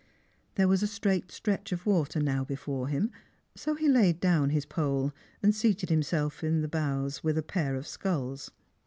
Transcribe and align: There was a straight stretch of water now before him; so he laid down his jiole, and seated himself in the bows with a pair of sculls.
There 0.55 0.67
was 0.67 0.81
a 0.81 0.87
straight 0.87 1.31
stretch 1.31 1.71
of 1.71 1.85
water 1.85 2.19
now 2.19 2.43
before 2.43 2.87
him; 2.87 3.11
so 3.55 3.75
he 3.75 3.87
laid 3.87 4.19
down 4.19 4.49
his 4.49 4.65
jiole, 4.65 5.13
and 5.43 5.53
seated 5.53 5.89
himself 5.89 6.43
in 6.43 6.61
the 6.63 6.67
bows 6.67 7.23
with 7.23 7.37
a 7.37 7.43
pair 7.43 7.75
of 7.75 7.85
sculls. 7.85 8.49